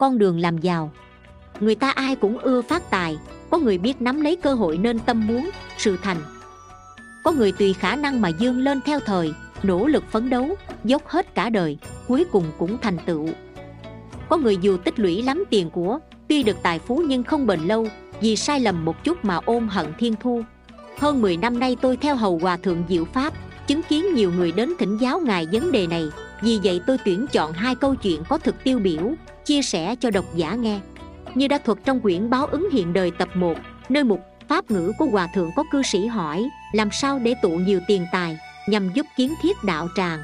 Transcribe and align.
con 0.00 0.18
đường 0.18 0.40
làm 0.40 0.58
giàu. 0.58 0.90
Người 1.60 1.74
ta 1.74 1.90
ai 1.90 2.16
cũng 2.16 2.38
ưa 2.38 2.62
phát 2.62 2.90
tài, 2.90 3.18
có 3.50 3.58
người 3.58 3.78
biết 3.78 4.02
nắm 4.02 4.20
lấy 4.20 4.36
cơ 4.36 4.54
hội 4.54 4.78
nên 4.78 4.98
tâm 4.98 5.26
muốn, 5.26 5.50
sự 5.78 5.96
thành. 6.02 6.16
Có 7.24 7.32
người 7.32 7.52
tùy 7.52 7.72
khả 7.72 7.96
năng 7.96 8.20
mà 8.20 8.28
dương 8.28 8.58
lên 8.58 8.80
theo 8.80 9.00
thời, 9.00 9.32
nỗ 9.62 9.86
lực 9.86 10.04
phấn 10.10 10.30
đấu, 10.30 10.56
dốc 10.84 11.06
hết 11.06 11.34
cả 11.34 11.50
đời, 11.50 11.78
cuối 12.08 12.24
cùng 12.32 12.44
cũng 12.58 12.78
thành 12.82 12.96
tựu. 13.06 13.28
Có 14.28 14.36
người 14.36 14.56
dù 14.56 14.76
tích 14.76 14.98
lũy 14.98 15.22
lắm 15.22 15.44
tiền 15.50 15.70
của, 15.70 15.98
tuy 16.28 16.42
được 16.42 16.56
tài 16.62 16.78
phú 16.78 17.02
nhưng 17.06 17.22
không 17.22 17.46
bền 17.46 17.60
lâu, 17.60 17.86
vì 18.20 18.36
sai 18.36 18.60
lầm 18.60 18.84
một 18.84 19.04
chút 19.04 19.24
mà 19.24 19.40
ôm 19.44 19.68
hận 19.68 19.86
thiên 19.98 20.14
thu. 20.20 20.42
Hơn 20.98 21.22
10 21.22 21.36
năm 21.36 21.58
nay 21.58 21.76
tôi 21.80 21.96
theo 21.96 22.16
hầu 22.16 22.38
hòa 22.38 22.56
thượng 22.56 22.84
diệu 22.88 23.04
pháp, 23.04 23.32
chứng 23.66 23.82
kiến 23.82 24.14
nhiều 24.14 24.32
người 24.32 24.52
đến 24.52 24.72
thỉnh 24.78 24.98
giáo 24.98 25.20
ngài 25.20 25.46
vấn 25.52 25.72
đề 25.72 25.86
này 25.86 26.04
vì 26.42 26.60
vậy 26.64 26.80
tôi 26.86 26.98
tuyển 27.04 27.26
chọn 27.32 27.52
hai 27.52 27.74
câu 27.74 27.94
chuyện 27.94 28.22
có 28.28 28.38
thực 28.38 28.64
tiêu 28.64 28.78
biểu, 28.78 29.14
chia 29.44 29.62
sẻ 29.62 29.94
cho 30.00 30.10
độc 30.10 30.24
giả 30.34 30.54
nghe. 30.54 30.80
Như 31.34 31.48
đã 31.48 31.58
thuật 31.58 31.78
trong 31.84 32.00
quyển 32.00 32.30
báo 32.30 32.46
ứng 32.46 32.68
hiện 32.72 32.92
đời 32.92 33.10
tập 33.10 33.28
1 33.34 33.54
nơi 33.88 34.04
mục 34.04 34.20
pháp 34.48 34.70
ngữ 34.70 34.92
của 34.98 35.06
hòa 35.06 35.26
thượng 35.34 35.50
có 35.56 35.64
cư 35.72 35.82
sĩ 35.82 36.06
hỏi, 36.06 36.48
làm 36.72 36.88
sao 36.92 37.18
để 37.18 37.34
tụ 37.42 37.50
nhiều 37.50 37.80
tiền 37.86 38.06
tài, 38.12 38.38
nhằm 38.68 38.92
giúp 38.92 39.06
kiến 39.16 39.34
thiết 39.42 39.64
đạo 39.64 39.88
tràng? 39.96 40.20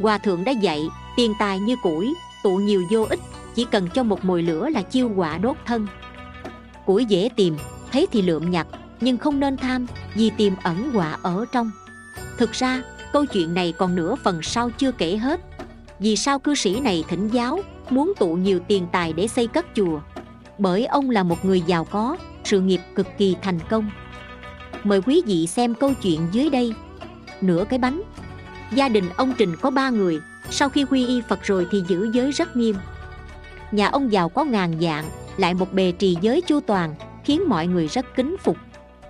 Hòa 0.00 0.18
thượng 0.18 0.44
đã 0.44 0.52
dạy, 0.52 0.88
tiền 1.16 1.32
tài 1.38 1.58
như 1.58 1.76
củi, 1.82 2.14
tụ 2.42 2.56
nhiều 2.56 2.82
vô 2.90 3.06
ích, 3.10 3.20
chỉ 3.54 3.66
cần 3.70 3.88
cho 3.94 4.02
một 4.02 4.24
mồi 4.24 4.42
lửa 4.42 4.68
là 4.68 4.82
chiêu 4.82 5.10
quả 5.16 5.38
đốt 5.38 5.56
thân. 5.66 5.86
Củi 6.86 7.04
dễ 7.04 7.28
tìm, 7.36 7.56
thấy 7.92 8.06
thì 8.12 8.22
lượm 8.22 8.50
nhặt, 8.50 8.66
nhưng 9.00 9.18
không 9.18 9.40
nên 9.40 9.56
tham, 9.56 9.86
vì 10.14 10.30
tìm 10.30 10.54
ẩn 10.62 10.90
quả 10.94 11.16
ở 11.22 11.44
trong. 11.52 11.70
Thực 12.38 12.52
ra, 12.52 12.82
câu 13.12 13.26
chuyện 13.26 13.54
này 13.54 13.72
còn 13.78 13.94
nửa 13.94 14.14
phần 14.24 14.42
sau 14.42 14.70
chưa 14.70 14.92
kể 14.92 15.16
hết 15.16 15.40
vì 15.98 16.16
sao 16.16 16.38
cư 16.38 16.54
sĩ 16.54 16.80
này 16.80 17.04
thỉnh 17.08 17.28
giáo, 17.28 17.60
muốn 17.90 18.12
tụ 18.18 18.34
nhiều 18.34 18.58
tiền 18.68 18.86
tài 18.92 19.12
để 19.12 19.28
xây 19.28 19.46
cất 19.46 19.66
chùa? 19.74 20.00
Bởi 20.58 20.86
ông 20.86 21.10
là 21.10 21.22
một 21.22 21.44
người 21.44 21.60
giàu 21.60 21.84
có, 21.84 22.16
sự 22.44 22.60
nghiệp 22.60 22.80
cực 22.94 23.06
kỳ 23.18 23.36
thành 23.42 23.58
công. 23.70 23.90
Mời 24.84 25.02
quý 25.02 25.22
vị 25.26 25.46
xem 25.46 25.74
câu 25.74 25.92
chuyện 26.02 26.20
dưới 26.32 26.50
đây. 26.50 26.74
Nửa 27.40 27.64
cái 27.68 27.78
bánh. 27.78 28.02
Gia 28.72 28.88
đình 28.88 29.04
ông 29.16 29.34
trình 29.38 29.56
có 29.56 29.70
ba 29.70 29.90
người, 29.90 30.20
sau 30.50 30.68
khi 30.68 30.84
quy 30.84 31.06
y 31.06 31.20
phật 31.28 31.38
rồi 31.42 31.66
thì 31.70 31.82
giữ 31.88 32.10
giới 32.12 32.30
rất 32.32 32.56
nghiêm. 32.56 32.76
Nhà 33.72 33.88
ông 33.88 34.12
giàu 34.12 34.28
có 34.28 34.44
ngàn 34.44 34.80
dạng, 34.80 35.04
lại 35.36 35.54
một 35.54 35.72
bề 35.72 35.92
trì 35.92 36.16
giới 36.20 36.40
chu 36.40 36.60
toàn, 36.60 36.94
khiến 37.24 37.42
mọi 37.48 37.66
người 37.66 37.86
rất 37.86 38.06
kính 38.16 38.36
phục. 38.44 38.56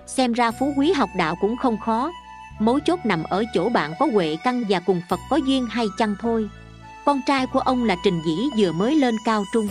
Xem 0.06 0.32
ra 0.32 0.50
phú 0.50 0.72
quý 0.76 0.92
học 0.92 1.08
đạo 1.16 1.34
cũng 1.40 1.56
không 1.56 1.78
khó. 1.84 2.12
Mấu 2.60 2.80
chốt 2.80 3.00
nằm 3.04 3.22
ở 3.22 3.44
chỗ 3.54 3.68
bạn 3.68 3.92
có 3.98 4.08
huệ 4.12 4.36
căn 4.44 4.64
và 4.68 4.80
cùng 4.80 5.00
phật 5.08 5.20
có 5.30 5.36
duyên 5.36 5.66
hay 5.66 5.86
chăng 5.98 6.14
thôi 6.20 6.48
con 7.08 7.20
trai 7.26 7.46
của 7.46 7.60
ông 7.60 7.84
là 7.84 7.96
trình 8.04 8.20
dĩ 8.24 8.48
vừa 8.58 8.72
mới 8.72 8.94
lên 8.94 9.16
cao 9.24 9.44
trung. 9.52 9.68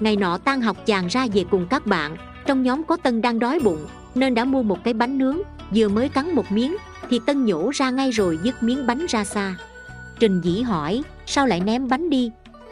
Ngày 0.00 0.16
nọ 0.16 0.38
tan 0.38 0.60
học 0.60 0.76
chàng 0.86 1.06
ra 1.06 1.26
về 1.34 1.44
cùng 1.50 1.66
các 1.70 1.86
bạn, 1.86 2.16
trong 2.46 2.62
nhóm 2.62 2.84
có 2.84 2.96
tân 2.96 3.22
đang 3.22 3.38
đói 3.38 3.60
bụng, 3.60 3.86
nên 4.14 4.34
đã 4.34 4.44
mua 4.44 4.62
một 4.62 4.84
cái 4.84 4.94
bánh 4.94 5.18
nướng, 5.18 5.38
vừa 5.74 5.88
mới 5.88 6.08
cắn 6.08 6.34
một 6.34 6.52
miếng, 6.52 6.76
thì 7.10 7.20
tân 7.26 7.44
nhổ 7.44 7.70
ra 7.74 7.90
ngay 7.90 8.10
rồi 8.10 8.38
dứt 8.42 8.62
miếng 8.62 8.86
bánh 8.86 9.06
ra 9.08 9.24
xa. 9.24 9.56
Trình 10.20 10.40
dĩ 10.40 10.62
hỏi, 10.62 11.02
sao 11.26 11.46
lại 11.46 11.60
ném 11.60 11.88
bánh 11.88 12.10
đi? 12.10 12.30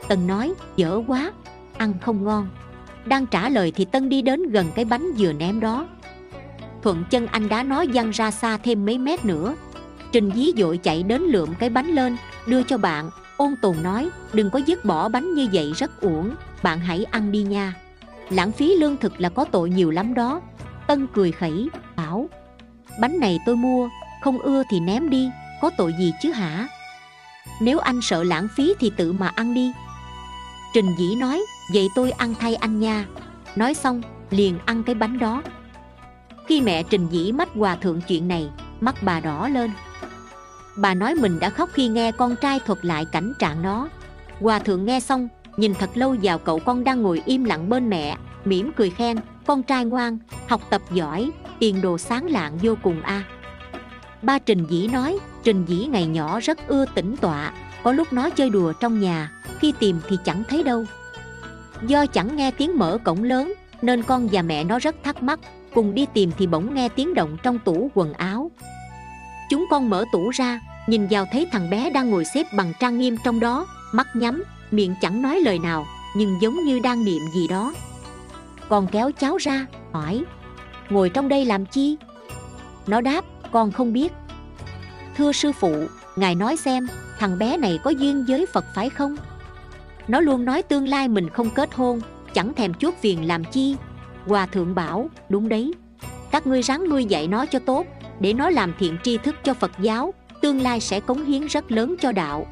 Tân 0.09 0.27
nói, 0.27 0.55
dở 0.77 1.01
quá, 1.07 1.33
ăn 1.77 1.95
không 2.01 2.25
ngon. 2.25 2.49
Đang 3.05 3.27
trả 3.27 3.49
lời 3.49 3.73
thì 3.77 3.85
tân 3.85 4.09
đi 4.09 4.23
đến 4.23 4.51
gần 4.51 4.67
cái 4.75 4.85
bánh 4.85 5.13
vừa 5.19 5.33
ném 5.33 5.61
đó. 5.61 5.87
Thuận 6.83 7.05
chân 7.11 7.27
anh 7.27 7.49
đã 7.49 7.63
nói 7.63 7.89
văng 7.95 8.11
ra 8.11 8.31
xa 8.31 8.57
thêm 8.57 8.87
mấy 8.87 8.99
mét 8.99 9.25
nữa. 9.25 9.55
Trình 10.13 10.31
dí 10.35 10.53
dội 10.57 10.79
chạy 10.79 11.03
đến 11.03 11.23
lượm 11.23 11.49
cái 11.59 11.71
bánh 11.71 11.89
lên, 11.89 12.17
đưa 12.47 12.63
cho 12.63 12.79
bạn 12.79 13.11
ôn 13.43 13.57
tồn 13.57 13.77
nói, 13.83 14.11
đừng 14.33 14.51
có 14.51 14.59
dứt 14.59 14.85
bỏ 14.85 15.09
bánh 15.09 15.35
như 15.35 15.49
vậy 15.53 15.73
rất 15.77 16.01
uổng, 16.01 16.35
bạn 16.63 16.81
hãy 16.81 17.05
ăn 17.05 17.33
đi 17.33 17.43
nha. 17.43 17.75
Lãng 18.31 18.53
phí 18.53 18.77
lương 18.77 18.97
thực 18.97 19.21
là 19.21 19.29
có 19.29 19.45
tội 19.45 19.71
nhiều 19.71 19.91
lắm 19.91 20.15
đó. 20.15 20.41
Tân 20.87 21.07
cười 21.15 21.33
khẩy, 21.33 21.69
bảo, 21.97 22.29
bánh 23.01 23.21
này 23.21 23.39
tôi 23.47 23.57
mua, 23.57 23.89
không 24.23 24.39
ưa 24.39 24.63
thì 24.71 24.81
ném 24.81 25.11
đi, 25.11 25.31
có 25.61 25.71
tội 25.77 25.95
gì 25.99 26.13
chứ 26.23 26.33
hả? 26.33 26.69
Nếu 27.61 27.79
anh 27.79 28.01
sợ 28.03 28.25
lãng 28.25 28.49
phí 28.57 28.75
thì 28.81 28.91
tự 28.97 29.13
mà 29.13 29.29
ăn 29.29 29.55
đi. 29.55 29.73
Trình 30.75 30.95
dĩ 30.99 31.15
nói, 31.15 31.43
vậy 31.73 31.89
tôi 31.95 32.11
ăn 32.11 32.35
thay 32.41 32.55
anh 32.55 32.81
nha. 32.81 33.07
Nói 33.57 33.75
xong, 33.75 34.03
liền 34.31 34.59
ăn 34.65 34.83
cái 34.83 34.95
bánh 34.95 35.19
đó. 35.19 35.43
Khi 36.47 36.61
mẹ 36.61 36.83
trình 36.83 37.09
dĩ 37.11 37.33
mách 37.33 37.49
hòa 37.55 37.77
thượng 37.77 38.01
chuyện 38.01 38.29
này, 38.29 38.49
mắt 38.81 39.03
bà 39.03 39.21
đỏ 39.21 39.49
lên 39.49 39.71
bà 40.77 40.95
nói 40.95 41.15
mình 41.15 41.39
đã 41.41 41.51
khóc 41.51 41.71
khi 41.73 41.89
nghe 41.89 42.13
con 42.13 42.37
trai 42.37 42.61
thuật 42.61 42.85
lại 42.85 43.05
cảnh 43.05 43.33
trạng 43.39 43.63
nó. 43.63 43.89
Hòa 44.41 44.59
thượng 44.59 44.85
nghe 44.85 45.01
xong, 45.01 45.29
nhìn 45.57 45.75
thật 45.75 45.91
lâu 45.95 46.17
vào 46.23 46.39
cậu 46.39 46.59
con 46.59 46.85
đang 46.85 47.03
ngồi 47.03 47.23
im 47.27 47.45
lặng 47.45 47.69
bên 47.69 47.91
mẹ, 47.91 48.17
mỉm 48.45 48.73
cười 48.77 48.91
khen, 48.91 49.17
con 49.47 49.63
trai 49.63 49.85
ngoan, 49.85 50.19
học 50.49 50.61
tập 50.71 50.83
giỏi, 50.93 51.31
tiền 51.59 51.81
đồ 51.81 51.99
sáng 51.99 52.27
lạng 52.27 52.59
vô 52.63 52.75
cùng 52.83 53.03
a. 53.03 53.25
Ba 54.23 54.39
trình 54.39 54.67
dĩ 54.69 54.89
nói, 54.93 55.19
trình 55.45 55.65
dĩ 55.65 55.87
ngày 55.87 56.07
nhỏ 56.07 56.41
rất 56.41 56.69
ưa 56.69 56.85
tĩnh 56.95 57.17
tọa, 57.17 57.53
có 57.83 57.93
lúc 57.93 58.13
nó 58.13 58.31
chơi 58.31 58.51
đùa 58.51 58.73
trong 58.81 59.01
nhà, 59.01 59.33
khi 59.59 59.73
tìm 59.79 60.01
thì 60.09 60.17
chẳng 60.25 60.43
thấy 60.49 60.63
đâu. 60.63 60.85
Do 61.87 62.07
chẳng 62.07 62.37
nghe 62.37 62.51
tiếng 62.51 62.79
mở 62.79 62.99
cổng 63.05 63.23
lớn, 63.23 63.53
nên 63.83 64.03
con 64.03 64.29
và 64.33 64.43
mẹ 64.43 64.65
nó 64.65 64.79
rất 64.79 64.97
thắc 65.05 65.23
mắc, 65.23 65.41
cùng 65.75 65.95
đi 65.95 66.07
tìm 66.15 66.31
thì 66.39 66.47
bỗng 66.47 66.75
nghe 66.75 66.89
tiếng 66.89 67.15
động 67.15 67.37
trong 67.43 67.59
tủ 67.59 67.91
quần 67.95 68.13
áo 68.13 68.42
con 69.73 69.91
mở 69.91 70.05
tủ 70.13 70.31
ra, 70.31 70.61
nhìn 70.87 71.07
vào 71.11 71.27
thấy 71.33 71.47
thằng 71.53 71.71
bé 71.71 71.91
đang 71.91 72.11
ngồi 72.11 72.25
xếp 72.25 72.47
bằng 72.57 72.73
trang 72.81 72.99
nghiêm 72.99 73.17
trong 73.25 73.41
đó, 73.41 73.67
mắt 73.93 74.07
nhắm, 74.17 74.43
miệng 74.71 74.95
chẳng 75.01 75.23
nói 75.23 75.41
lời 75.41 75.59
nào, 75.59 75.87
nhưng 76.17 76.39
giống 76.43 76.65
như 76.65 76.79
đang 76.79 77.05
niệm 77.05 77.23
gì 77.35 77.49
đó. 77.49 77.75
Con 78.69 78.87
kéo 78.87 79.11
cháu 79.19 79.37
ra, 79.37 79.67
hỏi, 79.93 80.25
ngồi 80.91 81.09
trong 81.11 81.29
đây 81.29 81.45
làm 81.45 81.67
chi? 81.67 81.97
Nó 82.87 83.01
đáp, 83.01 83.25
con 83.53 83.73
không 83.73 83.93
biết. 83.93 84.13
Thưa 85.17 85.33
sư 85.33 85.53
phụ, 85.53 85.85
ngài 86.17 86.35
nói 86.35 86.57
xem, 86.57 86.87
thằng 87.19 87.39
bé 87.39 87.57
này 87.57 87.79
có 87.85 87.91
duyên 87.91 88.25
với 88.29 88.47
phật 88.53 88.65
phải 88.75 88.91
không? 88.91 89.17
Nó 90.09 90.21
luôn 90.21 90.45
nói 90.45 90.63
tương 90.63 90.89
lai 90.89 91.09
mình 91.09 91.31
không 91.31 91.51
kết 91.51 91.75
hôn, 91.75 92.01
chẳng 92.35 92.55
thèm 92.55 92.75
chuốt 92.75 92.95
phiền 92.95 93.29
làm 93.29 93.45
chi. 93.45 93.77
Hòa 94.27 94.47
thượng 94.47 94.75
bảo, 94.75 95.11
đúng 95.29 95.49
đấy. 95.49 95.73
Các 96.31 96.47
ngươi 96.47 96.63
ráng 96.63 96.89
nuôi 96.89 97.05
dạy 97.05 97.29
nó 97.29 97.47
cho 97.47 97.59
tốt 97.59 97.87
để 98.23 98.33
nó 98.33 98.51
làm 98.51 98.73
thiện 98.79 98.97
tri 99.03 99.19
thức 99.19 99.37
cho 99.45 99.55
phật 99.55 99.71
giáo, 99.79 100.15
tương 100.41 100.61
lai 100.61 100.81
sẽ 100.81 101.01
cống 101.01 101.25
hiến 101.25 101.47
rất 101.47 101.73
lớn 101.73 101.95
cho 102.01 102.13
đạo. 102.13 102.47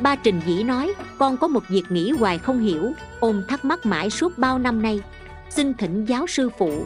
Ba 0.00 0.16
trình 0.16 0.40
dĩ 0.46 0.62
nói, 0.62 0.92
con 1.18 1.36
có 1.36 1.48
một 1.48 1.62
việc 1.68 1.82
nghĩ 1.90 2.10
hoài 2.10 2.38
không 2.38 2.60
hiểu, 2.60 2.92
ôm 3.20 3.42
thắc 3.48 3.64
mắc 3.64 3.86
mãi 3.86 4.10
suốt 4.10 4.38
bao 4.38 4.58
năm 4.58 4.82
nay. 4.82 5.00
Xin 5.50 5.74
thỉnh 5.74 6.04
giáo 6.04 6.26
sư 6.26 6.50
phụ. 6.58 6.84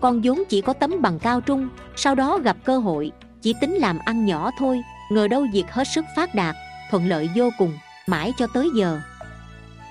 Con 0.00 0.20
vốn 0.24 0.42
chỉ 0.48 0.60
có 0.60 0.72
tấm 0.72 1.02
bằng 1.02 1.18
cao 1.18 1.40
trung, 1.40 1.68
sau 1.96 2.14
đó 2.14 2.38
gặp 2.38 2.56
cơ 2.64 2.78
hội, 2.78 3.12
chỉ 3.42 3.54
tính 3.60 3.74
làm 3.74 3.98
ăn 3.98 4.24
nhỏ 4.26 4.50
thôi, 4.58 4.82
ngờ 5.10 5.28
đâu 5.28 5.46
việc 5.52 5.64
hết 5.70 5.84
sức 5.94 6.04
phát 6.16 6.34
đạt, 6.34 6.56
thuận 6.90 7.08
lợi 7.08 7.30
vô 7.34 7.50
cùng, 7.58 7.72
mãi 8.06 8.32
cho 8.38 8.46
tới 8.46 8.70
giờ. 8.74 9.00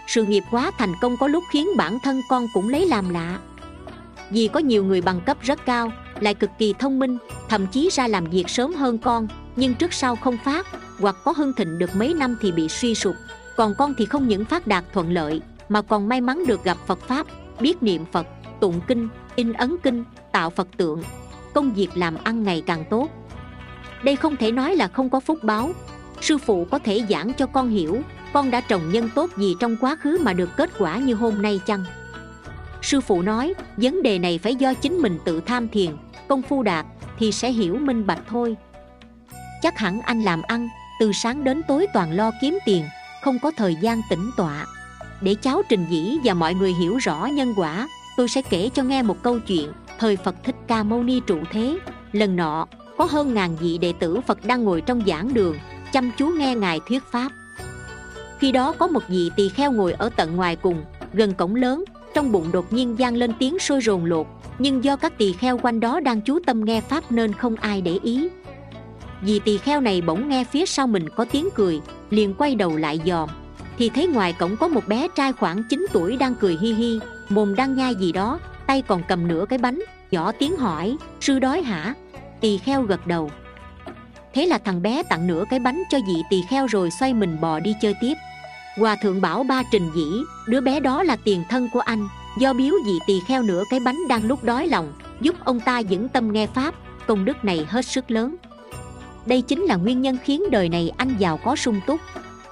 Sự 0.08 0.26
nghiệp 0.26 0.44
quá 0.52 0.72
thành 0.78 0.94
công 1.02 1.18
có 1.18 1.28
lúc 1.28 1.44
khiến 1.52 1.68
bản 1.78 1.98
thân 2.04 2.22
con 2.30 2.48
cũng 2.54 2.70
lấy 2.70 2.88
làm 2.88 3.10
lạ. 3.10 3.40
Vì 4.30 4.48
có 4.48 4.60
nhiều 4.60 4.84
người 4.84 5.02
bằng 5.02 5.22
cấp 5.22 5.38
rất 5.42 5.66
cao 5.66 5.92
lại 6.22 6.34
cực 6.34 6.50
kỳ 6.58 6.74
thông 6.80 7.00
minh, 7.00 7.18
thậm 7.50 7.68
chí 7.68 7.90
ra 7.92 8.08
làm 8.08 8.26
việc 8.26 8.50
sớm 8.50 8.74
hơn 8.74 8.98
con, 8.98 9.28
nhưng 9.56 9.76
trước 9.76 9.94
sau 9.94 10.16
không 10.16 10.38
phát, 10.46 10.68
hoặc 11.00 11.16
có 11.24 11.34
hưng 11.38 11.54
thịnh 11.54 11.80
được 11.80 11.96
mấy 11.96 12.14
năm 12.14 12.38
thì 12.42 12.52
bị 12.52 12.68
suy 12.68 12.96
sụp. 12.96 13.16
Còn 13.58 13.74
con 13.78 13.94
thì 13.98 14.06
không 14.06 14.28
những 14.28 14.46
phát 14.46 14.68
đạt 14.68 14.84
thuận 14.94 15.14
lợi, 15.14 15.42
mà 15.70 15.82
còn 15.82 16.10
may 16.10 16.22
mắn 16.22 16.44
được 16.48 16.64
gặp 16.64 16.78
phật 16.88 17.00
pháp, 17.00 17.28
biết 17.60 17.84
niệm 17.84 18.06
phật, 18.12 18.28
tụng 18.60 18.82
kinh, 18.88 19.10
in 19.36 19.54
ấn 19.54 19.76
kinh, 19.84 20.04
tạo 20.32 20.50
phật 20.50 20.68
tượng. 20.78 21.04
Công 21.54 21.74
việc 21.74 21.90
làm 21.96 22.18
ăn 22.24 22.44
ngày 22.44 22.64
càng 22.66 22.84
tốt. 22.90 23.10
Đây 24.04 24.16
không 24.16 24.36
thể 24.36 24.52
nói 24.52 24.76
là 24.76 24.88
không 24.88 25.10
có 25.10 25.20
phúc 25.20 25.40
báo. 25.44 25.72
Sư 26.22 26.38
phụ 26.38 26.68
có 26.72 26.80
thể 26.80 27.06
giảng 27.10 27.34
cho 27.34 27.46
con 27.46 27.70
hiểu, 27.70 28.02
con 28.34 28.52
đã 28.52 28.62
trồng 28.62 28.92
nhân 28.92 29.10
tốt 29.16 29.30
gì 29.38 29.56
trong 29.60 29.78
quá 29.82 29.96
khứ 29.96 30.18
mà 30.22 30.34
được 30.34 30.50
kết 30.58 30.70
quả 30.80 30.98
như 30.98 31.14
hôm 31.14 31.42
nay 31.42 31.60
chăng? 31.66 31.84
Sư 32.82 33.02
phụ 33.02 33.22
nói, 33.22 33.54
vấn 33.78 34.02
đề 34.04 34.20
này 34.20 34.38
phải 34.38 34.56
do 34.56 34.74
chính 34.74 34.94
mình 34.94 35.20
tự 35.26 35.42
tham 35.46 35.68
thiền 35.68 35.92
công 36.32 36.42
phu 36.42 36.64
đạt 36.64 36.86
thì 37.20 37.32
sẽ 37.32 37.52
hiểu 37.52 37.78
minh 37.82 38.08
bạch 38.08 38.22
thôi. 38.30 38.56
Chắc 39.62 39.78
hẳn 39.78 40.02
anh 40.02 40.22
làm 40.22 40.42
ăn, 40.42 40.70
từ 41.00 41.12
sáng 41.12 41.44
đến 41.44 41.62
tối 41.68 41.88
toàn 41.94 42.12
lo 42.12 42.32
kiếm 42.42 42.58
tiền, 42.66 42.86
không 43.24 43.40
có 43.40 43.52
thời 43.58 43.76
gian 43.76 44.02
tĩnh 44.10 44.32
tọa. 44.38 44.66
Để 45.22 45.36
cháu 45.36 45.62
trình 45.70 45.86
dĩ 45.90 46.18
và 46.24 46.34
mọi 46.34 46.54
người 46.54 46.74
hiểu 46.74 46.98
rõ 46.98 47.26
nhân 47.26 47.54
quả, 47.58 47.88
tôi 48.18 48.28
sẽ 48.28 48.42
kể 48.42 48.70
cho 48.74 48.84
nghe 48.84 49.02
một 49.02 49.24
câu 49.24 49.40
chuyện 49.40 49.72
thời 50.00 50.18
phật 50.18 50.36
thích 50.44 50.56
ca 50.68 50.84
mâu 50.84 51.04
ni 51.04 51.20
trụ 51.28 51.40
thế. 51.52 51.78
Lần 52.12 52.36
nọ, 52.36 52.68
có 52.98 53.06
hơn 53.06 53.34
ngàn 53.34 53.56
vị 53.56 53.78
đệ 53.78 53.94
tử 54.00 54.22
phật 54.22 54.46
đang 54.46 54.64
ngồi 54.64 54.82
trong 54.82 55.02
giảng 55.08 55.34
đường, 55.34 55.58
chăm 55.92 56.12
chú 56.18 56.28
nghe 56.28 56.56
ngài 56.56 56.80
thuyết 56.88 57.04
pháp. 57.12 57.32
Khi 58.40 58.52
đó 58.52 58.72
có 58.72 58.88
một 58.88 59.04
vị 59.08 59.32
tỳ 59.36 59.50
kheo 59.50 59.72
ngồi 59.72 59.94
ở 59.94 60.10
tận 60.16 60.36
ngoài 60.36 60.56
cùng, 60.56 60.84
gần 61.14 61.34
cổng 61.34 61.56
lớn 61.56 61.84
trong 62.14 62.32
bụng 62.32 62.52
đột 62.52 62.74
nhiên 62.74 62.96
vang 62.96 63.16
lên 63.16 63.34
tiếng 63.40 63.60
sôi 63.60 63.82
rồn 63.82 64.06
lột 64.06 64.28
nhưng 64.60 64.84
do 64.84 64.96
các 64.96 65.18
tỳ 65.18 65.34
kheo 65.34 65.58
quanh 65.58 65.80
đó 65.80 66.00
đang 66.00 66.22
chú 66.22 66.40
tâm 66.46 66.66
nghe 66.66 66.82
pháp 66.82 67.12
nên 67.12 67.34
không 67.34 67.56
ai 67.56 67.82
để 67.82 68.00
ý. 68.04 68.28
Vì 69.22 69.40
tỳ 69.40 69.58
kheo 69.58 69.82
này 69.82 70.02
bỗng 70.02 70.30
nghe 70.30 70.44
phía 70.44 70.66
sau 70.66 70.88
mình 70.88 71.10
có 71.10 71.26
tiếng 71.32 71.50
cười, 71.56 71.82
liền 72.10 72.34
quay 72.34 72.56
đầu 72.56 72.78
lại 72.78 73.00
dòm 73.06 73.30
thì 73.78 73.90
thấy 73.90 74.08
ngoài 74.08 74.34
cổng 74.34 74.58
có 74.58 74.68
một 74.68 74.88
bé 74.88 75.08
trai 75.16 75.34
khoảng 75.34 75.64
9 75.70 75.86
tuổi 75.94 76.18
đang 76.18 76.36
cười 76.36 76.58
hi 76.62 76.74
hi, 76.74 77.00
mồm 77.30 77.56
đang 77.56 77.76
nhai 77.76 77.96
gì 77.96 78.12
đó, 78.12 78.40
tay 78.68 78.82
còn 78.82 79.02
cầm 79.08 79.28
nửa 79.28 79.46
cái 79.50 79.60
bánh, 79.60 79.84
nhỏ 80.12 80.32
tiếng 80.32 80.58
hỏi, 80.58 80.98
sư 81.22 81.40
đói 81.40 81.62
hả? 81.62 81.94
Tỳ 82.42 82.58
kheo 82.58 82.82
gật 82.84 83.08
đầu. 83.08 83.32
Thế 84.34 84.46
là 84.46 84.58
thằng 84.58 84.82
bé 84.82 85.04
tặng 85.10 85.28
nửa 85.28 85.44
cái 85.50 85.60
bánh 85.60 85.84
cho 85.90 85.98
vị 86.08 86.22
tỳ 86.30 86.42
kheo 86.50 86.68
rồi 86.68 86.90
xoay 87.00 87.14
mình 87.14 87.42
bò 87.42 87.60
đi 87.60 87.76
chơi 87.82 87.94
tiếp 88.02 88.14
hòa 88.78 88.96
thượng 89.02 89.22
bảo 89.22 89.44
ba 89.44 89.64
trình 89.72 89.90
dĩ, 89.96 90.24
đứa 90.48 90.62
bé 90.62 90.80
đó 90.80 91.04
là 91.04 91.16
tiền 91.16 91.44
thân 91.50 91.70
của 91.74 91.80
anh, 91.80 92.08
do 92.38 92.54
biếu 92.54 92.74
vị 92.86 93.00
tỳ 93.08 93.20
kheo 93.28 93.44
nửa 93.44 93.64
cái 93.70 93.80
bánh 93.80 93.98
đang 94.10 94.28
lúc 94.28 94.44
đói 94.44 94.68
lòng, 94.68 94.94
giúp 95.22 95.36
ông 95.44 95.60
ta 95.60 95.82
vững 95.90 96.10
tâm 96.10 96.32
nghe 96.32 96.48
pháp, 96.48 96.76
công 97.08 97.26
đức 97.26 97.46
này 97.46 97.66
hết 97.70 97.86
sức 97.86 98.12
lớn. 98.12 98.36
Đây 99.26 99.42
chính 99.42 99.62
là 99.62 99.76
nguyên 99.76 100.02
nhân 100.02 100.18
khiến 100.24 100.44
đời 100.52 100.70
này 100.70 100.92
anh 100.98 101.16
giàu 101.20 101.38
có 101.38 101.56
sung 101.56 101.82
túc. 101.88 102.00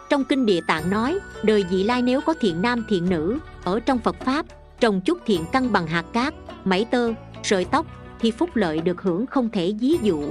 Trong 0.09 0.23
kinh 0.23 0.45
địa 0.45 0.61
tạng 0.67 0.89
nói, 0.89 1.19
đời 1.43 1.63
vị 1.69 1.83
lai 1.83 2.01
nếu 2.01 2.21
có 2.21 2.33
thiện 2.39 2.61
nam 2.61 2.85
thiện 2.89 3.09
nữ, 3.09 3.39
ở 3.63 3.79
trong 3.79 3.99
phật 3.99 4.15
pháp, 4.25 4.45
trồng 4.79 5.01
chút 5.01 5.19
thiện 5.25 5.43
căn 5.51 5.71
bằng 5.71 5.87
hạt 5.87 6.05
cát, 6.13 6.33
mảy 6.65 6.85
tơ, 6.85 7.13
sợi 7.43 7.65
tóc, 7.65 7.85
thì 8.19 8.31
phúc 8.31 8.49
lợi 8.55 8.81
được 8.81 9.01
hưởng 9.01 9.25
không 9.25 9.49
thể 9.49 9.73
ví 9.79 9.97
dụ. 10.01 10.23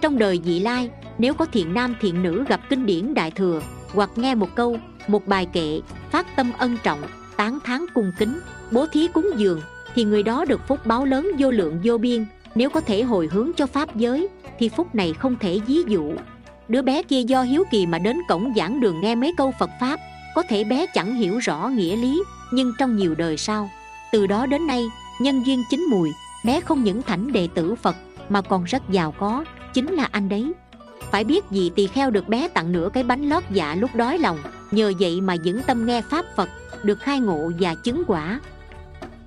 Trong 0.00 0.18
đời 0.18 0.40
vị 0.44 0.60
lai, 0.60 0.90
nếu 1.18 1.34
có 1.34 1.44
thiện 1.44 1.74
nam 1.74 1.94
thiện 2.00 2.22
nữ 2.22 2.44
gặp 2.48 2.60
kinh 2.68 2.86
điển 2.86 3.14
đại 3.14 3.30
thừa, 3.30 3.60
hoặc 3.94 4.10
nghe 4.16 4.34
một 4.34 4.48
câu 4.54 4.78
một 5.10 5.26
bài 5.26 5.46
kệ, 5.52 5.80
phát 6.10 6.36
tâm 6.36 6.52
ân 6.58 6.76
trọng, 6.82 7.00
tán 7.36 7.58
thán 7.64 7.84
cung 7.94 8.12
kính, 8.18 8.40
bố 8.70 8.86
thí 8.86 9.08
cúng 9.08 9.30
dường, 9.36 9.60
thì 9.94 10.04
người 10.04 10.22
đó 10.22 10.44
được 10.44 10.68
phúc 10.68 10.86
báo 10.86 11.04
lớn 11.04 11.30
vô 11.38 11.50
lượng 11.50 11.80
vô 11.84 11.98
biên. 11.98 12.26
Nếu 12.54 12.70
có 12.70 12.80
thể 12.80 13.02
hồi 13.02 13.28
hướng 13.32 13.50
cho 13.56 13.66
pháp 13.66 13.96
giới, 13.96 14.28
thì 14.58 14.68
phúc 14.68 14.94
này 14.94 15.12
không 15.12 15.36
thể 15.40 15.60
ví 15.66 15.82
dụ. 15.86 16.12
Đứa 16.68 16.82
bé 16.82 17.02
kia 17.02 17.22
do 17.22 17.42
hiếu 17.42 17.64
kỳ 17.70 17.86
mà 17.86 17.98
đến 17.98 18.18
cổng 18.28 18.52
giảng 18.56 18.80
đường 18.80 19.00
nghe 19.00 19.14
mấy 19.14 19.34
câu 19.36 19.52
phật 19.58 19.70
pháp, 19.80 20.00
có 20.34 20.42
thể 20.48 20.64
bé 20.64 20.86
chẳng 20.94 21.14
hiểu 21.14 21.38
rõ 21.38 21.68
nghĩa 21.68 21.96
lý, 21.96 22.22
nhưng 22.52 22.72
trong 22.78 22.96
nhiều 22.96 23.14
đời 23.14 23.36
sau, 23.36 23.70
từ 24.12 24.26
đó 24.26 24.46
đến 24.46 24.66
nay, 24.66 24.84
nhân 25.20 25.42
duyên 25.46 25.64
chính 25.70 25.86
mùi, 25.90 26.10
bé 26.44 26.60
không 26.60 26.84
những 26.84 27.02
thảnh 27.02 27.32
đệ 27.32 27.48
tử 27.54 27.74
phật, 27.74 27.96
mà 28.28 28.40
còn 28.40 28.64
rất 28.64 28.82
giàu 28.90 29.14
có, 29.18 29.44
chính 29.74 29.92
là 29.92 30.08
anh 30.12 30.28
đấy. 30.28 30.52
Phải 31.10 31.24
biết 31.24 31.44
gì 31.50 31.70
tỳ 31.76 31.86
kheo 31.86 32.10
được 32.10 32.28
bé 32.28 32.48
tặng 32.48 32.72
nửa 32.72 32.88
cái 32.92 33.02
bánh 33.02 33.28
lót 33.28 33.42
dạ 33.50 33.74
lúc 33.74 33.94
đói 33.94 34.18
lòng 34.18 34.38
nhờ 34.70 34.92
vậy 35.00 35.20
mà 35.20 35.36
vững 35.44 35.62
tâm 35.62 35.86
nghe 35.86 36.02
pháp 36.02 36.24
phật 36.36 36.48
được 36.82 37.00
khai 37.00 37.20
ngộ 37.20 37.50
và 37.60 37.74
chứng 37.74 38.02
quả. 38.06 38.40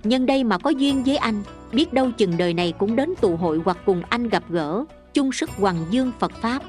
Nhân 0.03 0.25
đây 0.25 0.43
mà 0.43 0.57
có 0.57 0.69
duyên 0.69 1.03
với 1.03 1.17
anh, 1.17 1.43
biết 1.71 1.93
đâu 1.93 2.11
chừng 2.11 2.37
đời 2.37 2.53
này 2.53 2.73
cũng 2.77 2.95
đến 2.95 3.13
tụ 3.21 3.35
hội 3.35 3.61
hoặc 3.65 3.77
cùng 3.85 4.01
anh 4.09 4.29
gặp 4.29 4.43
gỡ, 4.49 4.85
chung 5.13 5.31
sức 5.31 5.49
hoàng 5.49 5.85
dương 5.89 6.11
phật 6.19 6.31
pháp. 6.41 6.63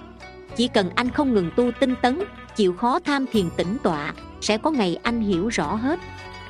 Chỉ 0.56 0.68
cần 0.68 0.90
anh 0.94 1.10
không 1.10 1.34
ngừng 1.34 1.50
tu 1.56 1.70
tinh 1.80 1.94
tấn, 2.02 2.20
chịu 2.56 2.74
khó 2.74 2.98
tham 2.98 3.26
thiền 3.32 3.50
tĩnh 3.56 3.76
tọa, 3.82 4.14
sẽ 4.40 4.58
có 4.58 4.70
ngày 4.70 4.98
anh 5.02 5.20
hiểu 5.20 5.48
rõ 5.48 5.74
hết. 5.74 6.00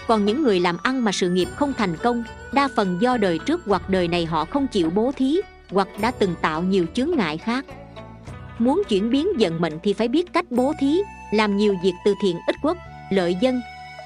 Còn 0.07 0.25
những 0.25 0.43
người 0.43 0.61
làm 0.61 0.77
ăn 0.83 1.05
mà 1.05 1.13
sự 1.13 1.31
nghiệp 1.31 1.49
không 1.57 1.73
thành 1.73 1.97
công, 1.97 2.25
đa 2.53 2.69
phần 2.77 2.99
do 3.01 3.17
đời 3.17 3.39
trước 3.39 3.61
hoặc 3.67 3.91
đời 3.91 4.09
này 4.09 4.27
họ 4.27 4.45
không 4.45 4.67
chịu 4.67 4.91
bố 4.91 5.13
thí, 5.17 5.41
hoặc 5.71 5.89
đã 6.01 6.11
từng 6.11 6.35
tạo 6.43 6.63
nhiều 6.63 6.87
chướng 6.95 7.11
ngại 7.17 7.39
khác. 7.39 7.65
Muốn 8.59 8.83
chuyển 8.89 9.11
biến 9.11 9.29
vận 9.39 9.61
mệnh 9.61 9.79
thì 9.83 9.93
phải 9.93 10.09
biết 10.09 10.33
cách 10.33 10.51
bố 10.51 10.73
thí 10.81 10.99
làm 11.31 11.57
nhiều 11.57 11.77
việc 11.83 11.95
từ 12.05 12.15
thiện 12.21 12.39
ích 12.47 12.57
quốc, 12.63 12.77
lợi 13.11 13.37
dân, 13.41 13.63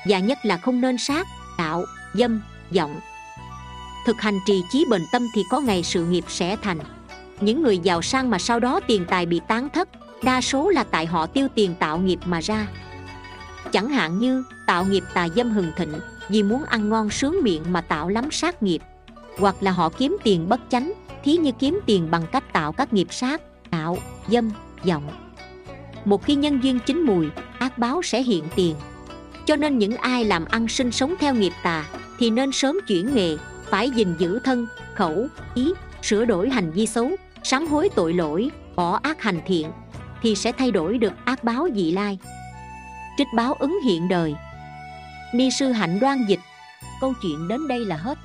và 0.09 0.19
nhất 0.19 0.39
là 0.43 0.57
không 0.57 0.81
nên 0.81 0.99
sát, 0.99 1.27
tạo, 1.59 1.85
dâm 2.15 2.43
vọng 2.71 3.01
thực 4.09 4.21
hành 4.21 4.41
trì 4.47 4.65
chí 4.71 4.85
bền 4.91 5.03
tâm 5.13 5.29
thì 5.35 5.45
có 5.51 5.61
ngày 5.61 5.83
sự 5.83 6.05
nghiệp 6.05 6.25
sẽ 6.29 6.57
thành. 6.63 6.79
Những 7.41 7.63
người 7.63 7.79
giàu 7.79 8.03
sang 8.03 8.31
mà 8.31 8.39
sau 8.39 8.61
đó 8.61 8.81
tiền 8.87 9.05
tài 9.09 9.27
bị 9.27 9.41
tán 9.49 9.69
thất, 9.69 9.89
đa 10.23 10.41
số 10.41 10.69
là 10.69 10.85
tại 10.85 11.07
họ 11.07 11.27
tiêu 11.27 11.49
tiền 11.55 11.75
tạo 11.79 11.99
nghiệp 11.99 12.19
mà 12.25 12.41
ra. 12.41 12.67
Chẳng 13.73 13.89
hạn 13.89 14.19
như, 14.19 14.45
tạo 14.67 14.85
nghiệp 14.85 15.05
tà 15.15 15.29
dâm 15.37 15.51
hừng 15.51 15.73
thịnh, 15.77 15.93
vì 16.29 16.43
muốn 16.43 16.65
ăn 16.65 16.89
ngon 16.89 17.11
sướng 17.11 17.37
miệng 17.43 17.63
mà 17.73 17.81
tạo 17.81 18.09
lắm 18.09 18.31
sát 18.31 18.63
nghiệp. 18.63 18.83
Hoặc 19.39 19.57
là 19.61 19.71
họ 19.71 19.89
kiếm 19.89 20.17
tiền 20.25 20.49
bất 20.49 20.61
chánh, 20.69 20.93
thí 21.25 21.37
như 21.37 21.53
kiếm 21.53 21.81
tiền 21.87 22.11
bằng 22.11 22.27
cách 22.33 22.53
tạo 22.53 22.73
các 22.73 22.93
nghiệp 22.93 23.09
sát, 23.11 23.43
tạo, 23.71 23.99
dâm 24.29 24.51
vọng 24.85 25.28
một 26.09 26.25
khi 26.25 26.35
nhân 26.35 26.61
duyên 26.63 26.79
chín 26.87 27.03
mùi, 27.03 27.27
ác 27.59 27.79
báo 27.79 28.03
sẽ 28.03 28.23
hiện 28.23 28.45
tiền. 28.57 28.75
Cho 29.47 29.57
nên 29.57 29.79
những 29.79 29.97
ai 29.97 30.25
làm 30.25 30.45
ăn 30.45 30.69
sinh 30.69 30.93
sống 30.93 31.15
theo 31.21 31.35
nghiệp 31.35 31.53
tà, 31.63 31.85
thì 32.19 32.31
nên 32.31 32.53
sớm 32.53 32.79
chuyển 32.87 33.15
nghề, 33.15 33.37
phải 33.65 33.91
gìn 33.91 34.15
giữ 34.19 34.39
thân, 34.45 34.67
khẩu, 34.95 35.27
ý, 35.55 35.73
sửa 36.03 36.25
đổi 36.25 36.51
hành 36.51 36.71
vi 36.71 36.87
xấu, 36.87 37.11
sám 37.43 37.67
hối 37.67 37.89
tội 37.95 38.15
lỗi, 38.15 38.51
bỏ 38.77 39.01
ác 39.03 39.23
hành 39.23 39.41
thiện, 39.47 39.71
thì 40.23 40.35
sẽ 40.35 40.53
thay 40.53 40.71
đổi 40.71 40.99
được 40.99 41.13
ác 41.25 41.45
báo 41.45 41.69
dị 41.75 41.93
lai. 41.93 42.19
Trích 43.19 43.29
báo 43.35 43.55
ứng 43.55 43.79
hiện 43.85 44.09
đời. 44.09 44.35
Ni 45.35 45.51
sư 45.51 45.73
hạnh 45.73 45.99
đoan 46.01 46.25
dịch, 46.29 46.41
câu 47.01 47.13
chuyện 47.23 47.49
đến 47.49 47.69
đây 47.69 47.85
là 47.85 47.97
hết. 47.97 48.19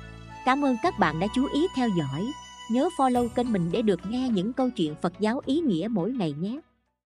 Cảm 0.44 0.64
ơn 0.64 0.76
các 0.82 0.98
bạn 0.98 1.20
đã 1.20 1.26
chú 1.34 1.48
ý 1.54 1.66
theo 1.76 1.88
dõi. 1.88 2.26
Nhớ 2.70 2.88
follow 2.96 3.28
kênh 3.28 3.52
mình 3.52 3.68
để 3.72 3.82
được 3.82 4.00
nghe 4.08 4.28
những 4.28 4.52
câu 4.52 4.70
chuyện 4.70 4.94
phật 5.02 5.12
giáo 5.20 5.40
ý 5.46 5.60
nghĩa 5.60 5.88
mỗi 5.90 6.10
ngày 6.10 6.34
nhé. 6.40 6.58